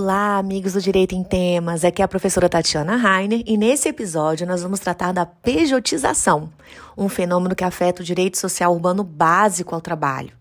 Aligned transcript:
Olá, 0.00 0.38
amigos 0.38 0.74
do 0.74 0.80
Direito 0.80 1.16
em 1.16 1.24
Temas. 1.24 1.84
Aqui 1.84 2.00
é 2.00 2.04
a 2.04 2.08
professora 2.08 2.48
Tatiana 2.48 2.94
Rainer 2.94 3.42
e 3.44 3.56
nesse 3.56 3.88
episódio 3.88 4.46
nós 4.46 4.62
vamos 4.62 4.78
tratar 4.78 5.10
da 5.10 5.26
pejotização, 5.26 6.52
um 6.96 7.08
fenômeno 7.08 7.52
que 7.52 7.64
afeta 7.64 8.00
o 8.00 8.04
direito 8.04 8.38
social 8.38 8.72
urbano 8.72 9.02
básico 9.02 9.74
ao 9.74 9.80
trabalho. 9.80 10.32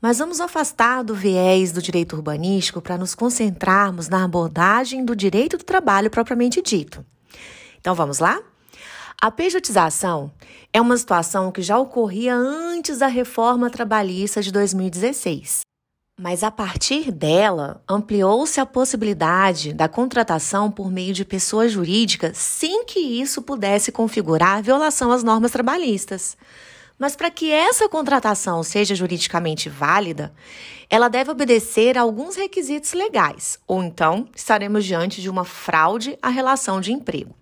Mas 0.00 0.18
vamos 0.18 0.40
afastar 0.40 1.04
do 1.04 1.14
viés 1.14 1.72
do 1.72 1.82
direito 1.82 2.16
urbanístico 2.16 2.80
para 2.80 2.96
nos 2.96 3.14
concentrarmos 3.14 4.08
na 4.08 4.24
abordagem 4.24 5.04
do 5.04 5.14
direito 5.14 5.58
do 5.58 5.64
trabalho 5.64 6.08
propriamente 6.08 6.62
dito. 6.62 7.04
Então 7.78 7.94
vamos 7.94 8.18
lá? 8.18 8.40
A 9.20 9.30
pejotização 9.30 10.32
é 10.72 10.80
uma 10.80 10.96
situação 10.96 11.52
que 11.52 11.60
já 11.60 11.78
ocorria 11.78 12.34
antes 12.34 13.00
da 13.00 13.08
reforma 13.08 13.68
trabalhista 13.68 14.40
de 14.40 14.50
2016. 14.50 15.70
Mas 16.18 16.44
a 16.44 16.50
partir 16.50 17.10
dela, 17.10 17.82
ampliou-se 17.88 18.60
a 18.60 18.66
possibilidade 18.66 19.72
da 19.72 19.88
contratação 19.88 20.70
por 20.70 20.90
meio 20.90 21.14
de 21.14 21.24
pessoa 21.24 21.66
jurídica 21.66 22.32
sem 22.34 22.84
que 22.84 23.00
isso 23.00 23.40
pudesse 23.40 23.90
configurar 23.90 24.62
violação 24.62 25.10
às 25.10 25.22
normas 25.24 25.50
trabalhistas. 25.50 26.36
Mas 26.98 27.16
para 27.16 27.30
que 27.30 27.50
essa 27.50 27.88
contratação 27.88 28.62
seja 28.62 28.94
juridicamente 28.94 29.70
válida, 29.70 30.32
ela 30.90 31.08
deve 31.08 31.30
obedecer 31.30 31.96
a 31.96 32.02
alguns 32.02 32.36
requisitos 32.36 32.92
legais, 32.92 33.58
ou 33.66 33.82
então 33.82 34.28
estaremos 34.36 34.84
diante 34.84 35.22
de 35.22 35.30
uma 35.30 35.44
fraude 35.44 36.18
à 36.20 36.28
relação 36.28 36.80
de 36.80 36.92
emprego. 36.92 37.34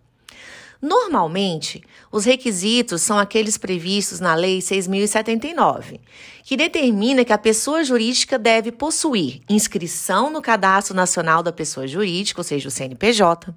Normalmente, 0.82 1.84
os 2.10 2.24
requisitos 2.24 3.02
são 3.02 3.18
aqueles 3.18 3.58
previstos 3.58 4.18
na 4.18 4.34
Lei 4.34 4.60
6.079, 4.60 6.00
que 6.42 6.56
determina 6.56 7.22
que 7.22 7.34
a 7.34 7.38
pessoa 7.38 7.84
jurídica 7.84 8.38
deve 8.38 8.72
possuir 8.72 9.42
inscrição 9.46 10.30
no 10.30 10.40
Cadastro 10.40 10.94
Nacional 10.94 11.42
da 11.42 11.52
Pessoa 11.52 11.86
Jurídica, 11.86 12.40
ou 12.40 12.44
seja, 12.44 12.68
o 12.68 12.70
CNPJ, 12.70 13.54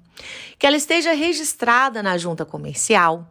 que 0.58 0.66
ela 0.66 0.76
esteja 0.76 1.14
registrada 1.14 2.02
na 2.02 2.18
junta 2.18 2.44
comercial, 2.44 3.26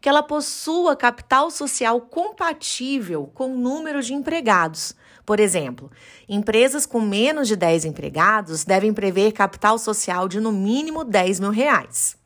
que 0.00 0.08
ela 0.08 0.22
possua 0.22 0.96
capital 0.96 1.48
social 1.50 2.00
compatível 2.00 3.30
com 3.32 3.54
o 3.54 3.58
número 3.58 4.02
de 4.02 4.14
empregados. 4.14 4.96
Por 5.24 5.38
exemplo, 5.38 5.92
empresas 6.28 6.86
com 6.86 7.00
menos 7.00 7.46
de 7.46 7.54
10 7.54 7.84
empregados 7.84 8.64
devem 8.64 8.92
prever 8.92 9.30
capital 9.30 9.78
social 9.78 10.26
de 10.26 10.40
no 10.40 10.50
mínimo 10.50 11.04
10 11.04 11.38
mil 11.38 11.50
reais. 11.50 12.16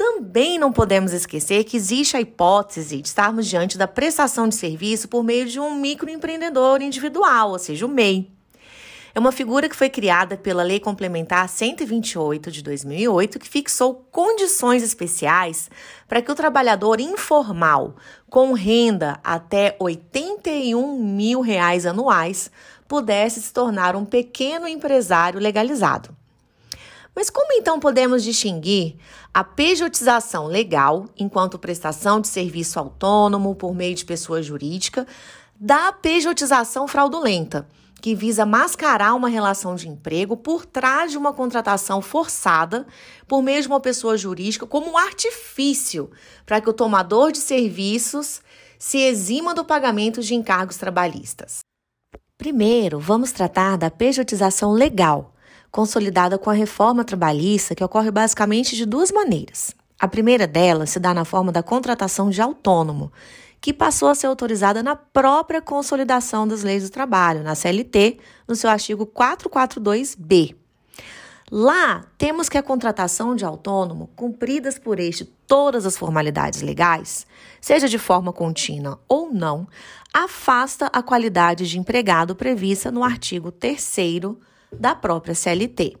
Também 0.00 0.58
não 0.58 0.72
podemos 0.72 1.12
esquecer 1.12 1.62
que 1.64 1.76
existe 1.76 2.16
a 2.16 2.22
hipótese 2.22 3.02
de 3.02 3.06
estarmos 3.06 3.46
diante 3.46 3.76
da 3.76 3.86
prestação 3.86 4.48
de 4.48 4.54
serviço 4.54 5.06
por 5.08 5.22
meio 5.22 5.44
de 5.44 5.60
um 5.60 5.76
microempreendedor 5.76 6.80
individual, 6.80 7.50
ou 7.50 7.58
seja, 7.58 7.84
o 7.84 7.88
MEI. 7.88 8.32
É 9.14 9.20
uma 9.20 9.30
figura 9.30 9.68
que 9.68 9.76
foi 9.76 9.90
criada 9.90 10.38
pela 10.38 10.62
Lei 10.62 10.80
Complementar 10.80 11.46
128 11.50 12.50
de 12.50 12.62
2008, 12.62 13.38
que 13.38 13.46
fixou 13.46 14.06
condições 14.10 14.82
especiais 14.82 15.68
para 16.08 16.22
que 16.22 16.32
o 16.32 16.34
trabalhador 16.34 16.98
informal 16.98 17.94
com 18.30 18.54
renda 18.54 19.20
até 19.22 19.76
81 19.78 20.98
mil 20.98 21.42
reais 21.42 21.84
anuais 21.84 22.50
pudesse 22.88 23.42
se 23.42 23.52
tornar 23.52 23.94
um 23.94 24.06
pequeno 24.06 24.66
empresário 24.66 25.38
legalizado. 25.38 26.19
Mas 27.14 27.28
como 27.28 27.52
então 27.52 27.80
podemos 27.80 28.22
distinguir 28.22 28.96
a 29.34 29.42
pejotização 29.42 30.46
legal, 30.46 31.06
enquanto 31.18 31.58
prestação 31.58 32.20
de 32.20 32.28
serviço 32.28 32.78
autônomo 32.78 33.54
por 33.54 33.74
meio 33.74 33.94
de 33.94 34.04
pessoa 34.04 34.42
jurídica, 34.42 35.06
da 35.58 35.92
pejotização 35.92 36.88
fraudulenta, 36.88 37.68
que 38.00 38.14
visa 38.14 38.46
mascarar 38.46 39.14
uma 39.14 39.28
relação 39.28 39.74
de 39.74 39.88
emprego 39.88 40.36
por 40.36 40.64
trás 40.64 41.10
de 41.10 41.18
uma 41.18 41.32
contratação 41.32 42.00
forçada 42.00 42.86
por 43.28 43.42
meio 43.42 43.60
de 43.60 43.68
uma 43.68 43.80
pessoa 43.80 44.16
jurídica 44.16 44.66
como 44.66 44.90
um 44.90 44.96
artifício 44.96 46.10
para 46.46 46.60
que 46.60 46.70
o 46.70 46.72
tomador 46.72 47.30
de 47.30 47.38
serviços 47.38 48.40
se 48.78 48.98
exima 48.98 49.54
do 49.54 49.64
pagamento 49.64 50.22
de 50.22 50.34
encargos 50.34 50.78
trabalhistas. 50.78 51.58
Primeiro, 52.38 52.98
vamos 52.98 53.32
tratar 53.32 53.76
da 53.76 53.90
pejotização 53.90 54.72
legal 54.72 55.34
consolidada 55.70 56.38
com 56.38 56.50
a 56.50 56.54
reforma 56.54 57.04
trabalhista, 57.04 57.74
que 57.74 57.84
ocorre 57.84 58.10
basicamente 58.10 58.76
de 58.76 58.84
duas 58.84 59.10
maneiras. 59.10 59.74
A 59.98 60.08
primeira 60.08 60.46
delas 60.46 60.90
se 60.90 60.98
dá 60.98 61.12
na 61.12 61.24
forma 61.24 61.52
da 61.52 61.62
contratação 61.62 62.30
de 62.30 62.40
autônomo, 62.40 63.12
que 63.60 63.74
passou 63.74 64.08
a 64.08 64.14
ser 64.14 64.26
autorizada 64.26 64.82
na 64.82 64.96
própria 64.96 65.60
consolidação 65.60 66.48
das 66.48 66.62
leis 66.62 66.82
do 66.84 66.90
trabalho, 66.90 67.42
na 67.42 67.54
CLT, 67.54 68.18
no 68.48 68.56
seu 68.56 68.70
artigo 68.70 69.06
442b. 69.06 70.56
Lá, 71.52 72.06
temos 72.16 72.48
que 72.48 72.56
a 72.56 72.62
contratação 72.62 73.34
de 73.34 73.44
autônomo, 73.44 74.08
cumpridas 74.14 74.78
por 74.78 75.00
este 75.00 75.24
todas 75.24 75.84
as 75.84 75.98
formalidades 75.98 76.62
legais, 76.62 77.26
seja 77.60 77.88
de 77.88 77.98
forma 77.98 78.32
contínua 78.32 79.00
ou 79.08 79.32
não, 79.32 79.66
afasta 80.14 80.86
a 80.86 81.02
qualidade 81.02 81.68
de 81.68 81.78
empregado 81.78 82.36
prevista 82.36 82.90
no 82.90 83.02
artigo 83.02 83.50
3 83.50 83.82
da 84.72 84.94
própria 84.94 85.34
CLT. 85.34 85.96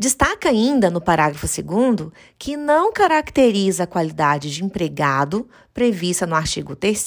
Destaca 0.00 0.48
ainda 0.48 0.90
no 0.90 1.00
parágrafo 1.00 1.46
2 1.46 2.12
que 2.38 2.56
não 2.56 2.92
caracteriza 2.92 3.82
a 3.82 3.86
qualidade 3.86 4.48
de 4.48 4.62
empregado 4.62 5.48
prevista 5.74 6.24
no 6.24 6.36
artigo 6.36 6.76
3 6.76 7.04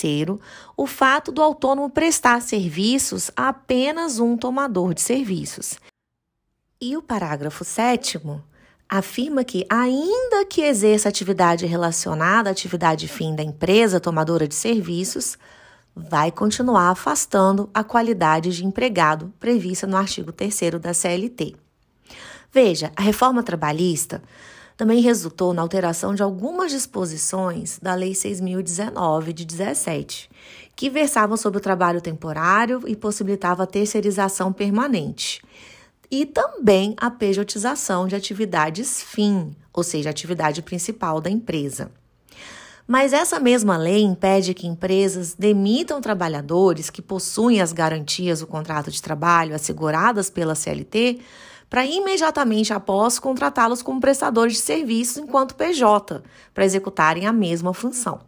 o 0.75 0.85
fato 0.85 1.31
do 1.31 1.41
autônomo 1.41 1.89
prestar 1.89 2.41
serviços 2.41 3.31
a 3.33 3.47
apenas 3.47 4.19
um 4.19 4.35
tomador 4.35 4.93
de 4.93 4.99
serviços. 4.99 5.79
E 6.81 6.97
o 6.97 7.01
parágrafo 7.01 7.63
7 7.63 8.19
afirma 8.89 9.45
que, 9.45 9.65
ainda 9.69 10.45
que 10.45 10.59
exerça 10.59 11.07
atividade 11.07 11.65
relacionada 11.65 12.49
à 12.49 12.51
atividade 12.51 13.07
fim 13.07 13.33
da 13.33 13.41
empresa 13.41 14.01
tomadora 14.01 14.45
de 14.45 14.55
serviços, 14.55 15.37
vai 15.95 16.31
continuar 16.31 16.89
afastando 16.89 17.69
a 17.73 17.83
qualidade 17.83 18.51
de 18.51 18.65
empregado 18.65 19.33
prevista 19.39 19.85
no 19.85 19.97
artigo 19.97 20.31
3 20.31 20.55
da 20.79 20.93
CLT. 20.93 21.55
Veja, 22.51 22.91
a 22.95 23.01
reforma 23.01 23.43
trabalhista 23.43 24.21
também 24.75 24.99
resultou 25.01 25.53
na 25.53 25.61
alteração 25.61 26.15
de 26.15 26.23
algumas 26.23 26.71
disposições 26.71 27.77
da 27.79 27.93
Lei 27.93 28.15
6019 28.15 29.31
de 29.31 29.45
17, 29.45 30.29
que 30.75 30.89
versavam 30.89 31.37
sobre 31.37 31.59
o 31.59 31.61
trabalho 31.61 32.01
temporário 32.01 32.81
e 32.87 32.95
possibilitava 32.95 33.63
a 33.63 33.67
terceirização 33.67 34.51
permanente. 34.51 35.41
E 36.09 36.25
também 36.25 36.95
a 36.97 37.11
pejotização 37.11 38.07
de 38.07 38.15
atividades 38.15 39.01
fim, 39.01 39.55
ou 39.71 39.83
seja, 39.83 40.09
atividade 40.09 40.61
principal 40.61 41.21
da 41.21 41.29
empresa. 41.29 41.91
Mas 42.87 43.13
essa 43.13 43.39
mesma 43.39 43.77
lei 43.77 44.01
impede 44.01 44.53
que 44.53 44.67
empresas 44.67 45.33
demitam 45.33 46.01
trabalhadores 46.01 46.89
que 46.89 47.01
possuem 47.01 47.61
as 47.61 47.71
garantias 47.71 48.39
do 48.39 48.47
contrato 48.47 48.91
de 48.91 49.01
trabalho 49.01 49.55
asseguradas 49.55 50.29
pela 50.29 50.55
CLT 50.55 51.19
para 51.69 51.85
imediatamente 51.85 52.73
após 52.73 53.17
contratá-los 53.17 53.81
como 53.81 54.01
prestadores 54.01 54.55
de 54.55 54.59
serviços 54.59 55.17
enquanto 55.17 55.55
PJ, 55.55 56.21
para 56.53 56.65
executarem 56.65 57.25
a 57.25 57.31
mesma 57.31 57.73
função. 57.73 58.19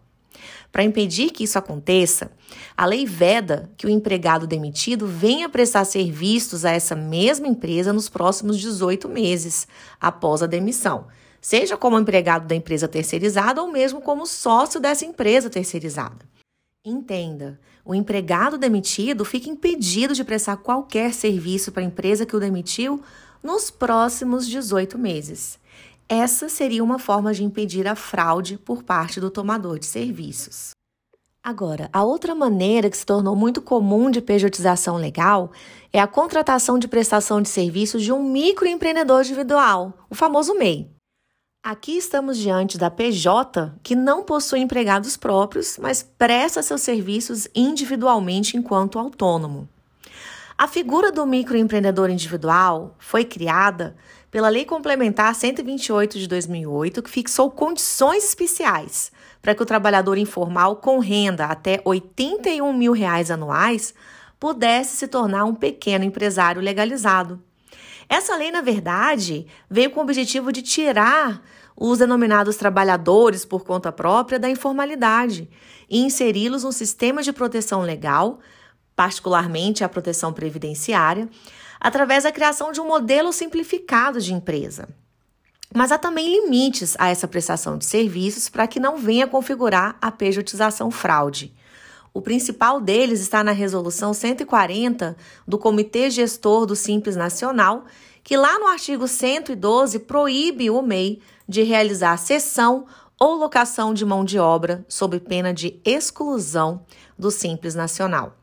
Para 0.72 0.84
impedir 0.84 1.30
que 1.30 1.44
isso 1.44 1.59
aconteça, 1.59 2.31
a 2.75 2.86
lei 2.86 3.06
veda 3.06 3.69
que 3.78 3.86
o 3.86 3.90
empregado 3.90 4.47
demitido 4.47 5.06
venha 5.06 5.50
prestar 5.50 5.84
serviços 5.84 6.63
a 6.63 6.72
essa 6.72 6.96
mesma 6.96 7.47
empresa 7.47 7.92
nos 7.92 8.08
próximos 8.08 8.58
18 8.58 9.10
meses 9.10 9.68
após 10.00 10.42
a 10.42 10.48
demissão 10.48 11.07
seja 11.44 11.75
como 11.75 12.00
empregado 12.00 12.48
da 12.48 12.56
empresa 12.56 12.88
terceirizada 12.88 13.62
ou 13.62 13.69
mesmo 13.69 14.01
como 14.01 14.25
sócio 14.25 14.80
dessa 14.80 15.06
empresa 15.06 15.50
terceirizada. 15.50 16.25
Entenda, 16.86 17.60
o 17.84 17.94
empregado 17.94 18.57
demitido 18.57 19.25
fica 19.25 19.50
impedido 19.50 20.13
de 20.13 20.24
prestar 20.24 20.57
qualquer 20.57 21.13
serviço 21.13 21.72
para 21.74 21.84
a 21.84 21.86
empresa 21.86 22.25
que 22.25 22.36
o 22.36 22.40
demitiu 22.40 23.01
nos 23.44 23.69
próximos 23.69 24.48
18 24.48 24.98
meses. 24.98 25.60
Essa 26.07 26.48
seria 26.48 26.84
uma 26.84 26.98
forma 26.98 27.34
de 27.34 27.44
impedir 27.44 27.88
a 27.89 27.96
fraude 27.96 28.57
por 28.57 28.81
parte 28.81 29.19
do 29.19 29.30
tomador 29.30 29.78
de 29.80 29.86
serviços. 29.86 30.72
Agora, 31.44 31.89
a 31.92 32.06
outra 32.06 32.34
maneira 32.34 32.89
que 32.89 32.96
se 32.96 33.06
tornou 33.06 33.36
muito 33.36 33.62
comum 33.62 34.10
de 34.10 34.22
pejotização 34.22 34.96
legal 34.96 35.51
é 35.92 36.00
a 36.00 36.07
contratação 36.07 36.80
de 36.80 36.88
prestação 36.88 37.42
de 37.42 37.50
serviços 37.50 38.01
de 38.01 38.13
um 38.13 38.24
microempreendedor 38.24 39.22
individual, 39.24 39.94
o 40.10 40.16
famoso 40.16 40.56
MEI. 40.56 40.89
Aqui 41.63 41.95
estamos 41.98 42.38
diante 42.38 42.77
da 42.77 42.92
PJ, 42.92 43.74
que 43.81 43.95
não 43.95 44.21
possui 44.21 44.60
empregados 44.60 45.15
próprios, 45.15 45.77
mas 45.77 46.04
presta 46.04 46.62
seus 46.62 46.81
serviços 46.81 47.48
individualmente 47.56 48.57
enquanto 48.57 49.00
autônomo. 49.00 49.69
A 50.57 50.68
figura 50.68 51.10
do 51.10 51.25
microempreendedor 51.25 52.10
individual 52.10 52.98
foi 53.00 53.24
criada 53.24 53.95
pela 54.30 54.50
Lei 54.50 54.65
Complementar 54.65 55.33
128 55.33 56.19
de 56.19 56.27
2008, 56.27 57.01
que 57.01 57.10
fixou 57.10 57.50
condições 57.50 58.25
especiais 58.25 59.10
para 59.42 59.56
que 59.56 59.63
o 59.63 59.65
trabalhador 59.65 60.18
informal 60.18 60.75
com 60.75 61.00
renda 61.00 61.45
até 61.45 61.81
81 61.86 62.74
mil 62.74 62.92
reais 62.92 63.31
anuais 63.31 63.94
pudesse 64.38 64.98
se 64.98 65.07
tornar 65.07 65.45
um 65.45 65.56
pequeno 65.56 66.04
empresário 66.04 66.62
legalizado. 66.62 67.42
Essa 68.07 68.35
lei, 68.35 68.51
na 68.51 68.61
verdade, 68.61 69.47
veio 69.69 69.91
com 69.91 70.00
o 70.00 70.03
objetivo 70.03 70.51
de 70.51 70.61
tirar 70.61 71.41
os 71.75 72.00
denominados 72.00 72.55
trabalhadores 72.55 73.45
por 73.45 73.63
conta 73.63 73.91
própria 73.91 74.39
da 74.39 74.50
informalidade 74.50 75.50
e 75.89 76.00
inseri-los 76.00 76.63
no 76.63 76.71
sistema 76.71 77.23
de 77.23 77.33
proteção 77.33 77.81
legal, 77.81 78.39
particularmente 78.95 79.83
a 79.83 79.89
proteção 79.89 80.31
previdenciária, 80.31 81.27
através 81.79 82.23
da 82.23 82.31
criação 82.31 82.71
de 82.71 82.79
um 82.79 82.88
modelo 82.88 83.33
simplificado 83.33 84.21
de 84.21 84.33
empresa. 84.33 84.88
Mas 85.75 85.91
há 85.91 85.97
também 85.97 86.29
limites 86.29 86.95
a 87.00 87.09
essa 87.09 87.27
prestação 87.27 87.77
de 87.77 87.85
serviços 87.85 88.47
para 88.47 88.67
que 88.67 88.79
não 88.79 88.97
venha 88.97 89.27
configurar 89.27 89.97
a 90.00 90.11
pejotização 90.11 90.91
fraude. 90.91 91.53
O 92.13 92.21
principal 92.21 92.80
deles 92.80 93.21
está 93.21 93.44
na 93.44 93.51
Resolução 93.51 94.13
140 94.13 95.18
do 95.48 95.57
Comitê 95.57 96.12
Gestor 96.12 96.68
do 96.68 96.75
Simples 96.75 97.15
Nacional, 97.15 97.86
que 98.24 98.38
lá 98.38 98.60
no 98.60 98.68
artigo 98.68 99.07
112 99.07 99.98
proíbe 100.00 100.69
o 100.69 100.80
MEI 100.83 101.19
de 101.50 101.63
realizar 101.63 102.18
cessão 102.18 102.86
ou 103.19 103.36
locação 103.36 103.95
de 103.95 104.06
mão 104.06 104.24
de 104.24 104.38
obra 104.38 104.86
sob 104.88 105.19
pena 105.19 105.51
de 105.51 105.80
exclusão 105.83 106.86
do 107.18 107.31
Simples 107.31 107.74
Nacional. 107.74 108.38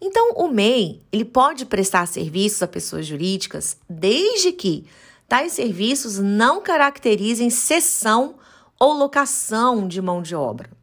Então, 0.00 0.32
o 0.32 0.48
MEI 0.48 1.02
ele 1.12 1.24
pode 1.24 1.64
prestar 1.66 2.06
serviços 2.06 2.62
a 2.62 2.66
pessoas 2.66 3.06
jurídicas 3.06 3.76
desde 3.88 4.50
que 4.50 4.86
tais 5.28 5.52
serviços 5.52 6.18
não 6.18 6.60
caracterizem 6.60 7.48
cessão 7.48 8.34
ou 8.76 8.92
locação 8.92 9.86
de 9.86 10.02
mão 10.02 10.20
de 10.20 10.34
obra. 10.34 10.79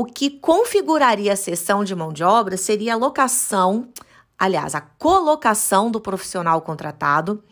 O 0.00 0.04
que 0.04 0.30
configuraria 0.30 1.32
a 1.32 1.36
cessão 1.36 1.82
de 1.82 1.92
mão 1.92 2.12
de 2.12 2.22
obra 2.22 2.56
seria 2.56 2.94
a 2.94 2.96
locação, 2.96 3.88
aliás, 4.38 4.76
a 4.76 4.80
colocação 4.80 5.90
do 5.90 6.00
profissional 6.00 6.62
contratado 6.62 7.42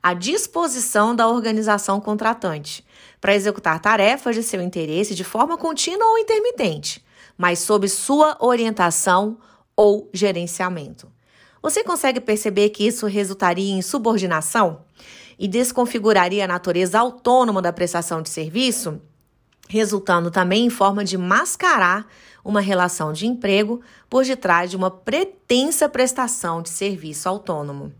à 0.00 0.14
disposição 0.14 1.16
da 1.16 1.26
organização 1.26 2.00
contratante 2.00 2.86
para 3.20 3.34
executar 3.34 3.80
tarefas 3.80 4.36
de 4.36 4.44
seu 4.44 4.62
interesse 4.62 5.16
de 5.16 5.24
forma 5.24 5.58
contínua 5.58 6.06
ou 6.06 6.16
intermitente, 6.16 7.04
mas 7.36 7.58
sob 7.58 7.88
sua 7.88 8.36
orientação 8.38 9.36
ou 9.74 10.08
gerenciamento. 10.14 11.10
Você 11.60 11.82
consegue 11.82 12.20
perceber 12.20 12.68
que 12.68 12.86
isso 12.86 13.06
resultaria 13.06 13.74
em 13.74 13.82
subordinação 13.82 14.82
e 15.36 15.48
desconfiguraria 15.48 16.44
a 16.44 16.46
natureza 16.46 17.00
autônoma 17.00 17.60
da 17.60 17.72
prestação 17.72 18.22
de 18.22 18.28
serviço? 18.30 19.00
Resultando 19.68 20.30
também 20.30 20.66
em 20.66 20.70
forma 20.70 21.04
de 21.04 21.18
mascarar 21.18 22.06
uma 22.44 22.60
relação 22.60 23.12
de 23.12 23.26
emprego 23.26 23.80
por 24.08 24.24
detrás 24.24 24.70
de 24.70 24.76
uma 24.76 24.90
pretensa 24.90 25.88
prestação 25.88 26.62
de 26.62 26.68
serviço 26.68 27.28
autônomo. 27.28 27.92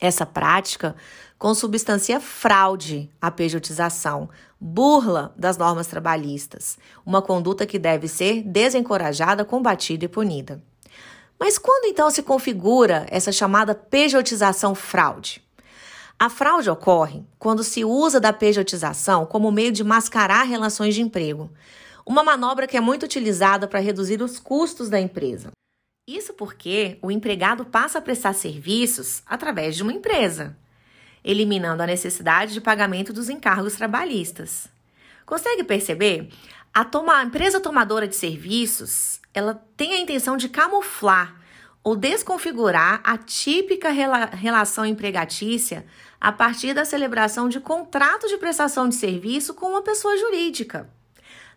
Essa 0.00 0.26
prática 0.26 0.94
consubstancia 1.38 2.20
fraude 2.20 3.10
à 3.20 3.30
pejotização, 3.30 4.28
burla 4.60 5.34
das 5.36 5.56
normas 5.56 5.86
trabalhistas, 5.86 6.78
uma 7.04 7.20
conduta 7.20 7.66
que 7.66 7.78
deve 7.78 8.08
ser 8.08 8.42
desencorajada, 8.42 9.44
combatida 9.44 10.04
e 10.04 10.08
punida. 10.08 10.62
Mas 11.38 11.58
quando 11.58 11.84
então 11.84 12.10
se 12.10 12.22
configura 12.22 13.06
essa 13.10 13.30
chamada 13.30 13.74
pejotização 13.74 14.74
fraude? 14.74 15.43
A 16.18 16.28
fraude 16.30 16.70
ocorre 16.70 17.24
quando 17.38 17.64
se 17.64 17.84
usa 17.84 18.20
da 18.20 18.32
pejotização 18.32 19.26
como 19.26 19.50
meio 19.50 19.72
de 19.72 19.82
mascarar 19.82 20.44
relações 20.44 20.94
de 20.94 21.02
emprego, 21.02 21.50
uma 22.06 22.22
manobra 22.22 22.66
que 22.66 22.76
é 22.76 22.80
muito 22.80 23.04
utilizada 23.04 23.66
para 23.66 23.80
reduzir 23.80 24.22
os 24.22 24.38
custos 24.38 24.88
da 24.88 25.00
empresa. 25.00 25.50
Isso 26.06 26.34
porque 26.34 26.98
o 27.02 27.10
empregado 27.10 27.64
passa 27.64 27.98
a 27.98 28.02
prestar 28.02 28.34
serviços 28.34 29.22
através 29.26 29.74
de 29.74 29.82
uma 29.82 29.92
empresa, 29.92 30.56
eliminando 31.24 31.82
a 31.82 31.86
necessidade 31.86 32.52
de 32.52 32.60
pagamento 32.60 33.12
dos 33.12 33.30
encargos 33.30 33.74
trabalhistas. 33.74 34.68
Consegue 35.24 35.64
perceber? 35.64 36.28
A, 36.72 36.84
toma, 36.84 37.18
a 37.18 37.24
empresa 37.24 37.58
tomadora 37.58 38.06
de 38.06 38.14
serviços, 38.14 39.20
ela 39.32 39.54
tem 39.76 39.94
a 39.94 40.00
intenção 40.00 40.36
de 40.36 40.48
camuflar 40.48 41.40
ou 41.84 41.94
desconfigurar 41.94 43.02
a 43.04 43.18
típica 43.18 43.90
rela 43.90 44.24
relação 44.24 44.86
empregatícia 44.86 45.84
a 46.18 46.32
partir 46.32 46.72
da 46.72 46.86
celebração 46.86 47.46
de 47.46 47.60
contrato 47.60 48.26
de 48.26 48.38
prestação 48.38 48.88
de 48.88 48.94
serviço 48.94 49.52
com 49.52 49.66
uma 49.66 49.82
pessoa 49.82 50.16
jurídica. 50.16 50.88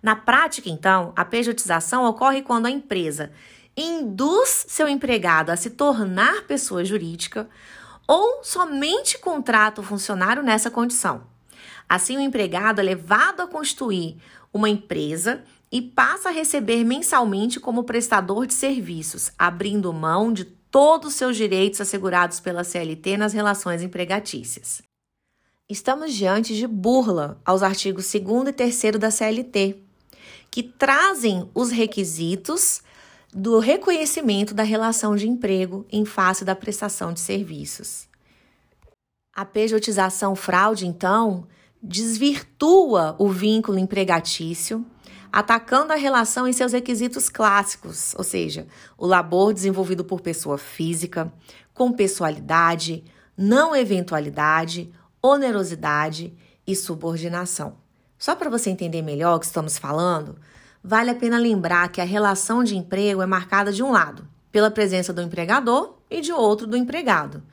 Na 0.03 0.17
prática, 0.17 0.69
então, 0.69 1.13
a 1.15 1.23
pejotização 1.23 2.03
ocorre 2.05 2.41
quando 2.41 2.65
a 2.65 2.69
empresa 2.69 3.31
induz 3.75 4.65
seu 4.67 4.87
empregado 4.87 5.49
a 5.49 5.55
se 5.55 5.69
tornar 5.69 6.43
pessoa 6.43 6.83
jurídica 6.83 7.49
ou 8.05 8.43
somente 8.43 9.17
contrata 9.17 9.79
o 9.79 9.83
funcionário 9.83 10.43
nessa 10.43 10.69
condição. 10.69 11.23
Assim, 11.87 12.17
o 12.17 12.21
empregado 12.21 12.79
é 12.79 12.83
levado 12.83 13.41
a 13.41 13.47
constituir 13.47 14.17
uma 14.51 14.69
empresa 14.69 15.43
e 15.71 15.81
passa 15.81 16.29
a 16.29 16.31
receber 16.31 16.83
mensalmente 16.83 17.59
como 17.59 17.83
prestador 17.83 18.45
de 18.45 18.53
serviços, 18.53 19.31
abrindo 19.37 19.91
mão 19.91 20.31
de 20.31 20.45
todos 20.45 21.09
os 21.09 21.15
seus 21.15 21.35
direitos 21.35 21.81
assegurados 21.81 22.39
pela 22.39 22.63
CLT 22.63 23.17
nas 23.17 23.33
relações 23.33 23.81
empregatícias. 23.81 24.81
Estamos 25.69 26.13
diante 26.13 26.55
de 26.55 26.65
burla 26.65 27.41
aos 27.43 27.61
artigos 27.61 28.11
2 28.11 28.47
e 28.47 28.53
3 28.53 28.81
da 28.97 29.11
CLT, 29.11 29.77
que 30.49 30.63
trazem 30.63 31.49
os 31.53 31.71
requisitos 31.71 32.81
do 33.33 33.59
reconhecimento 33.59 34.53
da 34.53 34.63
relação 34.63 35.15
de 35.15 35.27
emprego 35.27 35.85
em 35.91 36.05
face 36.05 36.45
da 36.45 36.55
prestação 36.55 37.11
de 37.11 37.19
serviços. 37.19 38.07
A 39.35 39.43
pejotização 39.43 40.35
fraude, 40.35 40.87
então, 40.87 41.45
desvirtua 41.83 43.15
o 43.19 43.29
vínculo 43.29 43.77
empregatício 43.77 44.85
atacando 45.37 45.93
a 45.93 45.95
relação 45.95 46.47
em 46.47 46.51
seus 46.51 46.73
requisitos 46.73 47.29
clássicos, 47.29 48.15
ou 48.17 48.23
seja, 48.23 48.65
o 48.97 49.05
labor 49.05 49.53
desenvolvido 49.53 50.03
por 50.03 50.19
pessoa 50.19 50.57
física, 50.57 51.31
com 51.75 51.91
pessoalidade, 51.91 53.03
não 53.37 53.75
eventualidade, 53.75 54.91
onerosidade 55.21 56.33
e 56.65 56.75
subordinação. 56.75 57.75
Só 58.17 58.35
para 58.35 58.49
você 58.49 58.71
entender 58.71 59.03
melhor 59.03 59.35
o 59.35 59.39
que 59.39 59.45
estamos 59.45 59.77
falando, 59.77 60.39
vale 60.83 61.11
a 61.11 61.15
pena 61.15 61.37
lembrar 61.37 61.89
que 61.89 62.01
a 62.01 62.03
relação 62.03 62.63
de 62.63 62.75
emprego 62.75 63.21
é 63.21 63.27
marcada 63.27 63.71
de 63.71 63.83
um 63.83 63.91
lado, 63.91 64.27
pela 64.51 64.71
presença 64.71 65.13
do 65.13 65.21
empregador 65.21 65.97
e 66.09 66.19
de 66.19 66.31
outro 66.31 66.65
do 66.65 66.75
empregado. 66.75 67.43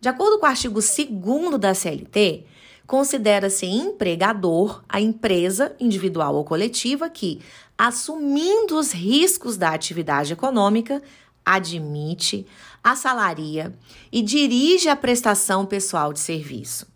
De 0.00 0.08
acordo 0.08 0.38
com 0.38 0.46
o 0.46 0.48
artigo 0.48 0.80
2 0.80 1.60
da 1.60 1.74
CLT, 1.74 2.46
considera-se 2.86 3.66
empregador 3.66 4.82
a 4.88 5.00
empresa 5.00 5.74
individual 5.80 6.36
ou 6.36 6.44
coletiva 6.44 7.10
que, 7.10 7.40
assumindo 7.76 8.78
os 8.78 8.92
riscos 8.92 9.56
da 9.56 9.70
atividade 9.70 10.32
econômica, 10.32 11.02
admite, 11.44 12.46
assalaria 12.82 13.74
e 14.10 14.22
dirige 14.22 14.88
a 14.88 14.96
prestação 14.96 15.66
pessoal 15.66 16.12
de 16.12 16.20
serviço. 16.20 16.86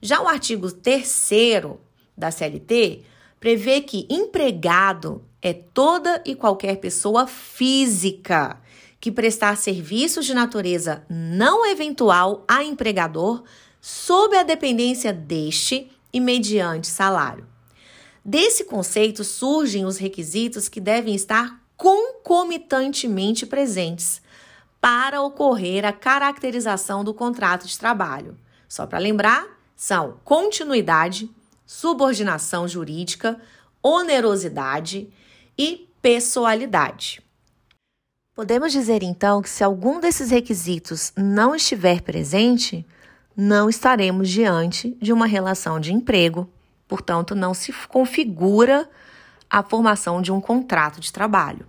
Já 0.00 0.20
o 0.22 0.28
artigo 0.28 0.70
3 0.70 1.30
da 2.16 2.30
CLT 2.30 3.02
prevê 3.40 3.80
que 3.80 4.06
empregado 4.08 5.22
é 5.40 5.52
toda 5.52 6.22
e 6.26 6.34
qualquer 6.34 6.76
pessoa 6.76 7.26
física 7.26 8.60
que 9.00 9.12
prestar 9.12 9.56
serviços 9.56 10.26
de 10.26 10.34
natureza 10.34 11.04
não 11.08 11.64
eventual 11.64 12.44
a 12.48 12.64
empregador 12.64 13.44
sob 13.80 14.36
a 14.36 14.42
dependência 14.42 15.12
deste 15.12 15.90
e 16.12 16.20
mediante 16.20 16.86
salário. 16.86 17.46
Desse 18.24 18.64
conceito 18.64 19.24
surgem 19.24 19.86
os 19.86 19.96
requisitos 19.96 20.68
que 20.68 20.80
devem 20.80 21.14
estar 21.14 21.62
concomitantemente 21.76 23.46
presentes 23.46 24.20
para 24.80 25.22
ocorrer 25.22 25.84
a 25.84 25.92
caracterização 25.92 27.02
do 27.02 27.14
contrato 27.14 27.66
de 27.66 27.78
trabalho. 27.78 28.36
Só 28.68 28.86
para 28.86 28.98
lembrar, 28.98 29.46
são 29.74 30.18
continuidade, 30.24 31.30
subordinação 31.64 32.66
jurídica, 32.66 33.40
onerosidade 33.82 35.08
e 35.56 35.88
pessoalidade. 36.02 37.22
Podemos 38.34 38.72
dizer 38.72 39.02
então 39.02 39.42
que 39.42 39.50
se 39.50 39.64
algum 39.64 39.98
desses 39.98 40.30
requisitos 40.30 41.12
não 41.16 41.54
estiver 41.54 42.02
presente, 42.02 42.86
não 43.40 43.68
estaremos 43.70 44.28
diante 44.28 44.98
de 45.00 45.12
uma 45.12 45.24
relação 45.24 45.78
de 45.78 45.92
emprego, 45.92 46.50
portanto, 46.88 47.36
não 47.36 47.54
se 47.54 47.72
configura 47.86 48.90
a 49.48 49.62
formação 49.62 50.20
de 50.20 50.32
um 50.32 50.40
contrato 50.40 50.98
de 50.98 51.12
trabalho. 51.12 51.64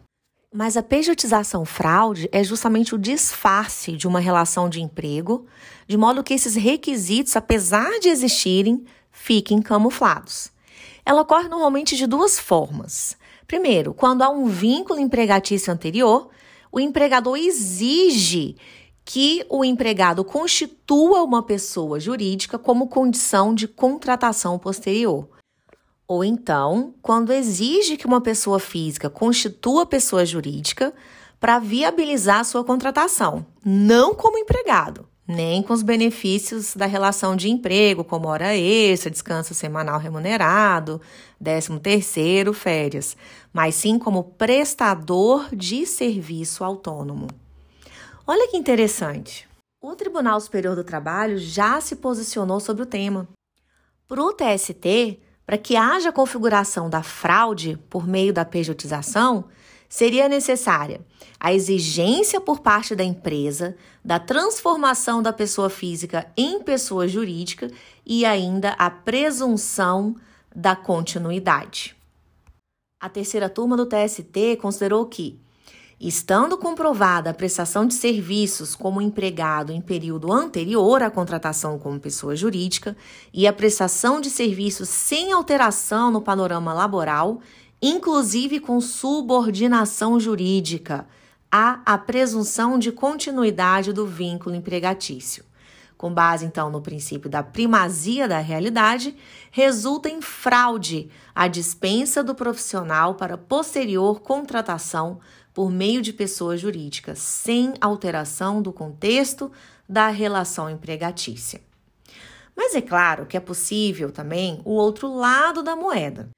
Mas 0.52 0.76
a 0.76 0.82
pejotização 0.82 1.64
fraude 1.66 2.28
é 2.32 2.44
justamente 2.44 2.96
o 2.96 2.98
disfarce 2.98 3.92
de 3.92 4.08
uma 4.08 4.20
relação 4.20 4.68
de 4.68 4.82
emprego, 4.82 5.46
de 5.88 5.96
modo 5.96 6.24
que 6.24 6.34
esses 6.34 6.56
requisitos, 6.56 7.36
apesar 7.36 8.00
de 8.00 8.10
existirem, 8.10 8.84
fiquem 9.12 9.62
camuflados. 9.62 10.52
Ela 11.06 11.22
ocorre 11.22 11.48
normalmente 11.48 11.96
de 11.96 12.08
duas 12.08 12.40
formas. 12.40 13.16
Primeiro, 13.46 13.94
quando 13.94 14.24
há 14.24 14.30
um 14.30 14.48
vínculo 14.48 15.00
empregatício 15.00 15.72
anterior, 15.72 16.30
o 16.72 16.80
empregador 16.80 17.38
exige 17.38 18.56
que 19.12 19.44
o 19.50 19.66
empregado 19.66 20.24
constitua 20.24 21.24
uma 21.24 21.42
pessoa 21.42 22.00
jurídica 22.00 22.60
como 22.60 22.88
condição 22.88 23.56
de 23.56 23.68
contratação 23.68 24.60
posterior. 24.60 25.28
Ou 26.08 26.24
então, 26.24 26.94
quando 27.02 27.34
exige 27.34 27.98
que 27.98 28.06
uma 28.06 28.22
pessoa 28.22 28.60
física 28.60 29.10
constitua 29.10 29.84
pessoa 29.88 30.24
jurídica 30.28 30.94
para 31.40 31.58
viabilizar 31.58 32.46
sua 32.46 32.64
contratação, 32.64 33.44
não 33.66 34.14
como 34.14 34.38
empregado, 34.38 35.10
nem 35.28 35.64
com 35.64 35.74
os 35.74 35.82
benefícios 35.82 36.76
da 36.76 36.86
relação 36.86 37.36
de 37.36 37.50
emprego, 37.50 38.04
como 38.04 38.28
hora 38.28 38.56
extra, 38.56 39.10
descanso 39.10 39.56
semanal 39.56 40.00
remunerado, 40.00 41.02
décimo 41.42 41.80
terceiro, 41.80 42.54
férias, 42.54 43.18
mas 43.52 43.74
sim 43.74 43.98
como 43.98 44.24
prestador 44.24 45.48
de 45.52 45.84
serviço 45.88 46.64
autônomo. 46.64 47.28
Olha 48.32 48.48
que 48.48 48.56
interessante. 48.56 49.50
O 49.82 49.96
Tribunal 49.96 50.40
Superior 50.40 50.76
do 50.76 50.84
Trabalho 50.84 51.40
já 51.40 51.82
se 51.82 51.96
posicionou 51.96 52.60
sobre 52.60 52.84
o 52.84 52.86
tema. 52.86 53.28
Para 54.08 54.22
o 54.22 54.32
TST, 54.32 55.20
para 55.44 55.58
que 55.58 55.76
haja 55.76 56.12
configuração 56.12 56.92
da 56.92 57.02
fraude 57.02 57.80
por 57.90 58.06
meio 58.06 58.32
da 58.32 58.46
pejotização, 58.46 59.46
seria 59.90 60.30
necessária 60.30 61.02
a 61.40 61.52
exigência 61.52 62.40
por 62.40 62.60
parte 62.60 62.96
da 62.96 63.04
empresa 63.04 63.76
da 64.06 64.20
transformação 64.20 65.24
da 65.24 65.34
pessoa 65.34 65.68
física 65.68 66.32
em 66.38 66.62
pessoa 66.62 67.08
jurídica 67.08 67.72
e 68.06 68.26
ainda 68.26 68.74
a 68.74 68.92
presunção 68.92 70.16
da 70.56 70.76
continuidade. 70.76 71.96
A 73.02 73.10
terceira 73.10 73.50
turma 73.50 73.76
do 73.76 73.88
TST 73.88 74.58
considerou 74.62 75.08
que 75.08 75.42
Estando 76.00 76.58
comprovada 76.58 77.30
a 77.30 77.34
prestação 77.34 77.86
de 77.86 77.94
serviços 77.94 78.74
como 78.74 79.02
empregado 79.02 79.74
em 79.74 79.82
período 79.82 80.32
anterior 80.32 81.04
à 81.04 81.12
contratação 81.12 81.78
como 81.78 82.00
pessoa 82.00 82.38
jurídica 82.38 82.96
e 83.34 83.46
a 83.46 83.52
prestação 83.52 84.22
de 84.22 84.30
serviços 84.30 84.88
sem 84.88 85.34
alteração 85.34 86.10
no 86.10 86.22
panorama 86.22 86.74
laboral, 86.74 87.42
inclusive 87.82 88.62
com 88.62 88.80
subordinação 88.80 90.18
jurídica, 90.18 91.06
há 91.52 91.82
a 91.86 91.98
presunção 91.98 92.80
de 92.80 92.94
continuidade 92.94 93.92
do 93.92 94.08
vínculo 94.08 94.56
empregatício. 94.56 95.44
Com 95.98 96.14
base, 96.14 96.46
então, 96.46 96.70
no 96.70 96.80
princípio 96.80 97.30
da 97.30 97.44
primazia 97.44 98.26
da 98.26 98.40
realidade, 98.40 99.14
resulta 99.52 100.08
em 100.08 100.22
fraude 100.22 101.10
a 101.36 101.50
dispensa 101.50 102.24
do 102.24 102.34
profissional 102.34 103.16
para 103.16 103.38
posterior 103.38 104.22
contratação 104.22 105.20
por 105.60 105.70
meio 105.70 106.02
de 106.02 106.14
pessoa 106.14 106.56
jurídica, 106.56 107.16
sem 107.16 107.74
alteração 107.82 108.62
do 108.62 108.72
contexto 108.72 109.52
da 109.90 110.08
relação 110.08 110.70
empregatícia. 110.70 111.60
Mas 112.56 112.76
é 112.76 112.82
claro 112.82 113.26
que 113.26 113.36
é 113.36 113.42
possível 113.42 114.10
também 114.10 114.62
o 114.64 114.72
outro 114.72 115.14
lado 115.14 115.62
da 115.62 115.76
moeda. 115.76 116.30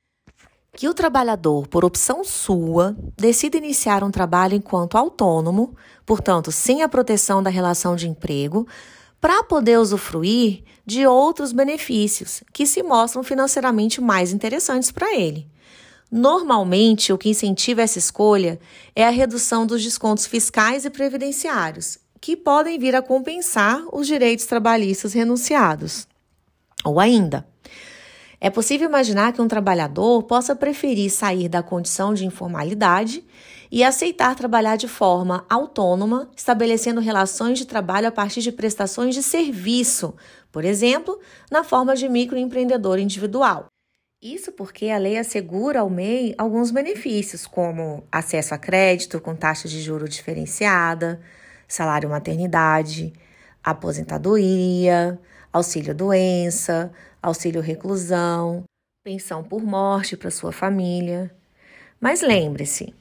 Que 0.76 0.90
o 0.90 0.94
trabalhador, 0.96 1.68
por 1.68 1.86
opção 1.86 2.24
sua, 2.24 2.98
decida 3.16 3.58
iniciar 3.58 4.04
um 4.04 4.10
trabalho 4.10 4.56
enquanto 4.56 4.98
autônomo, 4.98 5.76
portanto, 6.04 6.52
sem 6.52 6.82
a 6.82 6.90
proteção 6.90 7.44
da 7.44 7.50
relação 7.52 7.96
de 7.96 8.10
emprego, 8.10 8.68
para 9.20 9.44
poder 9.44 9.78
usufruir 9.78 10.64
de 10.84 11.06
outros 11.06 11.52
benefícios 11.52 12.42
que 12.52 12.66
se 12.66 12.82
mostram 12.82 13.22
financeiramente 13.22 14.02
mais 14.02 14.34
interessantes 14.34 14.90
para 14.90 15.16
ele. 15.16 15.48
Normalmente, 16.12 17.14
o 17.14 17.18
que 17.18 17.30
incentiva 17.30 17.82
essa 17.82 17.98
escolha 17.98 18.60
é 18.94 19.08
a 19.08 19.10
redução 19.10 19.66
dos 19.66 19.82
descontos 19.82 20.28
fiscais 20.28 20.84
e 20.84 20.90
previdenciários, 20.90 21.98
que 22.20 22.36
podem 22.36 22.78
vir 22.78 22.94
a 22.94 23.02
compensar 23.02 23.82
os 23.94 24.08
direitos 24.08 24.46
trabalhistas 24.46 25.14
renunciados. 25.14 26.06
Ou 26.84 27.00
ainda, 27.00 27.48
é 28.42 28.50
possível 28.50 28.90
imaginar 28.90 29.32
que 29.32 29.42
um 29.42 29.48
trabalhador 29.48 30.24
possa 30.24 30.54
preferir 30.54 31.10
sair 31.10 31.48
da 31.48 31.64
condição 31.64 32.14
de 32.14 32.26
informalidade 32.26 33.24
e 33.72 33.82
aceitar 33.82 34.36
trabalhar 34.36 34.76
de 34.76 34.90
forma 34.90 35.46
autônoma, 35.50 36.30
estabelecendo 36.36 37.00
relações 37.00 37.58
de 37.58 37.66
trabalho 37.66 38.10
a 38.10 38.12
partir 38.12 38.42
de 38.42 38.52
prestações 38.52 39.16
de 39.16 39.24
serviço, 39.24 40.14
por 40.52 40.66
exemplo, 40.66 41.18
na 41.50 41.64
forma 41.64 41.96
de 41.96 42.10
microempreendedor 42.10 43.00
individual. 43.00 43.68
Isso 44.22 44.52
porque 44.52 44.92
a 44.92 45.00
lei 45.00 45.18
assegura 45.18 45.80
ao 45.80 45.90
MEI 45.90 46.36
alguns 46.38 46.70
benefícios, 46.70 47.48
como 47.48 48.04
acesso 48.12 48.54
a 48.54 48.58
crédito 48.58 49.20
com 49.20 49.36
taxa 49.36 49.68
de 49.68 49.82
juro 49.82 50.08
diferenciada, 50.08 51.20
salário 51.68 52.08
maternidade, 52.08 53.12
aposentadoria, 53.64 55.20
auxílio 55.52 55.96
doença, 55.96 56.94
auxílio 57.20 57.62
reclusão, 57.62 58.64
pensão 59.04 59.44
por 59.44 59.64
morte 59.64 60.16
para 60.16 60.30
sua 60.30 60.52
família. 60.52 61.36
Mas 62.00 62.22
lembre-se, 62.22 62.94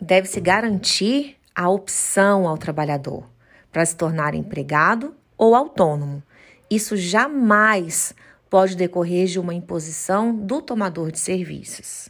deve-se 0.00 0.40
garantir 0.40 1.36
a 1.56 1.68
opção 1.68 2.46
ao 2.46 2.56
trabalhador 2.56 3.28
para 3.72 3.84
se 3.84 3.96
tornar 3.96 4.32
empregado 4.32 5.12
ou 5.36 5.56
autônomo. 5.56 6.22
Isso 6.70 6.96
jamais 6.96 8.14
pode 8.48 8.76
decorrer 8.76 9.26
de 9.26 9.38
uma 9.38 9.54
imposição 9.54 10.34
do 10.34 10.62
tomador 10.62 11.12
de 11.12 11.18
serviços. 11.18 12.08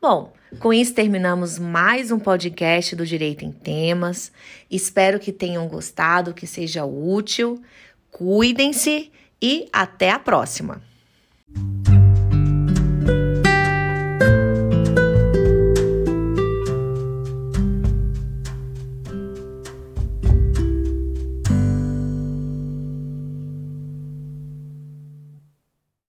Bom, 0.00 0.32
com 0.58 0.72
isso 0.72 0.94
terminamos 0.94 1.58
mais 1.58 2.10
um 2.10 2.18
podcast 2.18 2.96
do 2.96 3.06
Direito 3.06 3.44
em 3.44 3.52
Temas. 3.52 4.32
Espero 4.70 5.20
que 5.20 5.32
tenham 5.32 5.68
gostado, 5.68 6.34
que 6.34 6.46
seja 6.46 6.84
útil. 6.84 7.62
Cuidem-se 8.10 9.12
e 9.40 9.68
até 9.72 10.10
a 10.10 10.18
próxima! 10.18 10.91